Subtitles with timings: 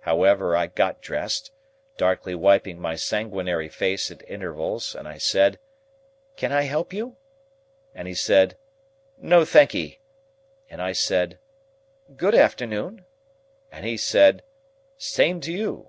[0.00, 1.52] However, I got dressed,
[1.96, 5.58] darkly wiping my sanguinary face at intervals, and I said,
[6.36, 7.16] "Can I help you?"
[7.94, 8.58] and he said
[9.16, 9.98] "No thankee,"
[10.68, 11.38] and I said
[12.14, 13.06] "Good afternoon,"
[13.72, 14.42] and he said
[14.98, 15.88] "Same to you."